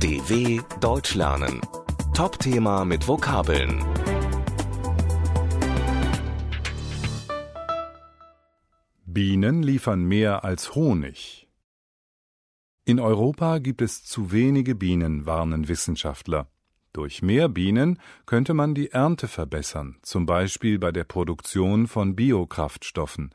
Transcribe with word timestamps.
DW 0.00 0.60
Deutsch 0.78 1.14
lernen. 1.14 1.62
Top-Thema 2.12 2.84
mit 2.84 3.08
Vokabeln. 3.08 3.82
Bienen 9.06 9.62
liefern 9.62 10.04
mehr 10.04 10.44
als 10.44 10.74
Honig. 10.74 11.48
In 12.84 13.00
Europa 13.00 13.56
gibt 13.56 13.80
es 13.80 14.04
zu 14.04 14.32
wenige 14.32 14.74
Bienen, 14.74 15.24
warnen 15.24 15.66
Wissenschaftler. 15.66 16.50
Durch 16.92 17.22
mehr 17.22 17.48
Bienen 17.48 17.98
könnte 18.26 18.52
man 18.52 18.74
die 18.74 18.90
Ernte 18.90 19.28
verbessern, 19.28 19.96
zum 20.02 20.26
Beispiel 20.26 20.78
bei 20.78 20.92
der 20.92 21.04
Produktion 21.04 21.86
von 21.86 22.14
Biokraftstoffen, 22.14 23.30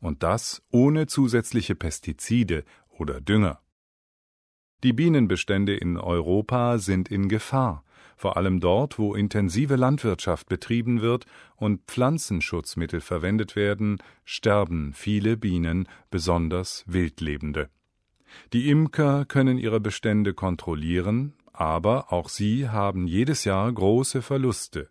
und 0.00 0.22
das 0.22 0.62
ohne 0.70 1.08
zusätzliche 1.08 1.74
Pestizide 1.74 2.64
oder 2.88 3.20
Dünger. 3.20 3.60
Die 4.82 4.92
Bienenbestände 4.92 5.74
in 5.74 5.96
Europa 5.96 6.76
sind 6.76 7.10
in 7.10 7.30
Gefahr, 7.30 7.82
vor 8.14 8.36
allem 8.36 8.60
dort, 8.60 8.98
wo 8.98 9.14
intensive 9.14 9.76
Landwirtschaft 9.76 10.50
betrieben 10.50 11.00
wird 11.00 11.24
und 11.56 11.80
Pflanzenschutzmittel 11.86 13.00
verwendet 13.00 13.56
werden, 13.56 13.98
sterben 14.26 14.92
viele 14.92 15.38
Bienen, 15.38 15.88
besonders 16.10 16.84
wildlebende. 16.86 17.70
Die 18.52 18.68
Imker 18.68 19.24
können 19.24 19.56
ihre 19.56 19.80
Bestände 19.80 20.34
kontrollieren, 20.34 21.32
aber 21.54 22.12
auch 22.12 22.28
sie 22.28 22.68
haben 22.68 23.06
jedes 23.06 23.44
Jahr 23.44 23.72
große 23.72 24.20
Verluste. 24.20 24.90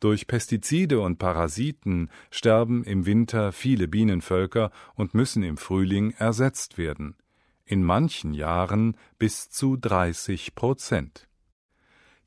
Durch 0.00 0.26
Pestizide 0.26 0.98
und 0.98 1.18
Parasiten 1.18 2.10
sterben 2.32 2.82
im 2.82 3.06
Winter 3.06 3.52
viele 3.52 3.86
Bienenvölker 3.86 4.72
und 4.96 5.14
müssen 5.14 5.44
im 5.44 5.56
Frühling 5.56 6.10
ersetzt 6.18 6.78
werden 6.78 7.14
in 7.64 7.82
manchen 7.82 8.34
Jahren 8.34 8.96
bis 9.18 9.50
zu 9.50 9.76
30 9.76 10.54
Prozent. 10.54 11.28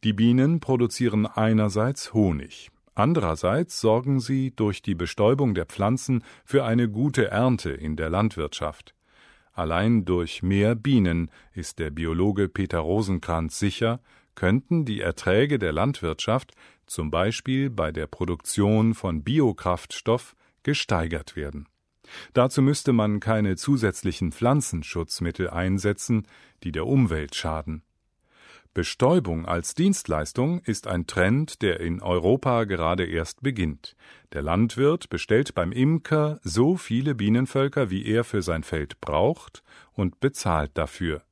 Die 0.03 0.13
Bienen 0.13 0.59
produzieren 0.59 1.25
einerseits 1.25 2.13
Honig, 2.13 2.69
andererseits 2.95 3.79
sorgen 3.79 4.19
sie 4.19 4.51
durch 4.55 4.81
die 4.81 4.95
Bestäubung 4.95 5.55
der 5.55 5.65
Pflanzen 5.65 6.23
für 6.45 6.65
eine 6.65 6.89
gute 6.89 7.29
Ernte 7.29 7.71
in 7.71 7.95
der 7.95 8.09
Landwirtschaft. 8.09 8.93
Allein 9.53 10.05
durch 10.05 10.43
mehr 10.43 10.75
Bienen, 10.75 11.31
ist 11.53 11.79
der 11.79 11.89
Biologe 11.89 12.47
Peter 12.47 12.79
Rosenkranz 12.79 13.57
sicher, 13.57 14.01
könnten 14.35 14.85
die 14.85 15.01
Erträge 15.01 15.57
der 15.57 15.73
Landwirtschaft, 15.73 16.53
zum 16.85 17.09
Beispiel 17.09 17.71
bei 17.71 17.91
der 17.91 18.05
Produktion 18.05 18.93
von 18.93 19.23
Biokraftstoff, 19.23 20.35
gesteigert 20.61 21.35
werden. 21.35 21.67
Dazu 22.33 22.61
müsste 22.61 22.93
man 22.93 23.19
keine 23.19 23.55
zusätzlichen 23.55 24.31
Pflanzenschutzmittel 24.31 25.49
einsetzen, 25.49 26.27
die 26.63 26.71
der 26.71 26.87
Umwelt 26.87 27.35
schaden. 27.35 27.83
Bestäubung 28.77 29.47
als 29.47 29.73
Dienstleistung 29.73 30.59
ist 30.59 30.85
ein 30.85 31.07
Trend, 31.07 31.63
der 31.63 31.79
in 31.79 31.99
Europa 31.99 32.65
gerade 32.65 33.05
erst 33.05 33.41
beginnt. 33.41 33.95
Der 34.33 34.43
Landwirt 34.43 35.09
bestellt 35.09 35.55
beim 35.55 35.71
Imker 35.71 36.39
so 36.43 36.77
viele 36.77 37.15
Bienenvölker, 37.15 37.89
wie 37.89 38.05
er 38.05 38.23
für 38.23 38.43
sein 38.43 38.61
Feld 38.61 39.01
braucht, 39.01 39.63
und 39.93 40.19
bezahlt 40.19 40.71
dafür. 40.75 41.23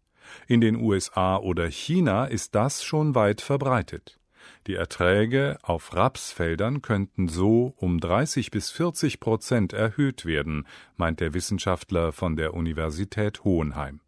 In 0.47 0.59
den 0.59 0.75
USA 0.75 1.37
oder 1.37 1.67
China 1.67 2.25
ist 2.25 2.55
das 2.55 2.83
schon 2.83 3.13
weit 3.13 3.41
verbreitet. 3.41 4.19
Die 4.67 4.73
Erträge 4.73 5.59
auf 5.61 5.95
Rapsfeldern 5.95 6.81
könnten 6.81 7.27
so 7.27 7.75
um 7.77 7.99
30 7.99 8.49
bis 8.49 8.71
40 8.71 9.19
Prozent 9.19 9.73
erhöht 9.73 10.25
werden, 10.25 10.65
meint 10.97 11.19
der 11.19 11.35
Wissenschaftler 11.35 12.11
von 12.11 12.35
der 12.35 12.55
Universität 12.55 13.43
Hohenheim. 13.43 13.99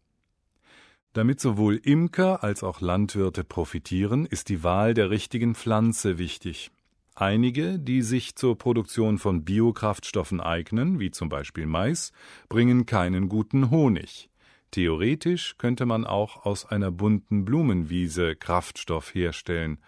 Damit 1.12 1.40
sowohl 1.40 1.76
Imker 1.76 2.42
als 2.42 2.62
auch 2.62 2.80
Landwirte 2.80 3.44
profitieren, 3.44 4.26
ist 4.26 4.48
die 4.48 4.62
Wahl 4.64 4.94
der 4.94 5.10
richtigen 5.10 5.54
Pflanze 5.54 6.18
wichtig. 6.18 6.70
Einige, 7.14 7.78
die 7.78 8.02
sich 8.02 8.36
zur 8.36 8.56
Produktion 8.56 9.18
von 9.18 9.44
Biokraftstoffen 9.44 10.40
eignen, 10.40 11.00
wie 11.00 11.10
zum 11.10 11.28
Beispiel 11.28 11.66
Mais, 11.66 12.12
bringen 12.48 12.86
keinen 12.86 13.28
guten 13.28 13.70
Honig. 13.70 14.28
Theoretisch 14.70 15.56
könnte 15.58 15.86
man 15.86 16.04
auch 16.04 16.44
aus 16.44 16.66
einer 16.66 16.90
bunten 16.90 17.44
Blumenwiese 17.44 18.36
Kraftstoff 18.36 19.14
herstellen. 19.14 19.78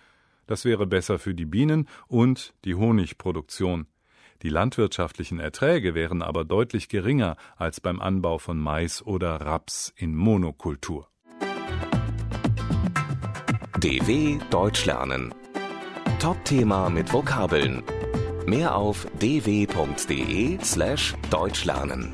Das 0.50 0.64
wäre 0.64 0.84
besser 0.84 1.20
für 1.20 1.32
die 1.32 1.46
Bienen 1.46 1.86
und 2.08 2.54
die 2.64 2.74
Honigproduktion. 2.74 3.86
Die 4.42 4.48
landwirtschaftlichen 4.48 5.38
Erträge 5.38 5.94
wären 5.94 6.22
aber 6.22 6.44
deutlich 6.44 6.88
geringer 6.88 7.36
als 7.56 7.80
beim 7.80 8.00
Anbau 8.00 8.38
von 8.38 8.58
Mais 8.58 9.00
oder 9.00 9.40
Raps 9.40 9.92
in 9.94 10.16
Monokultur. 10.16 11.06
DW 13.78 14.40
Deutsch 14.50 14.86
lernen. 14.86 15.32
Top-Thema 16.18 16.90
mit 16.90 17.12
Vokabeln. 17.12 17.84
Mehr 18.44 18.74
auf 18.74 19.06
dw.de 19.20 20.58
slash 20.64 21.14
Deutsch 21.30 21.64
lernen. 21.64 22.12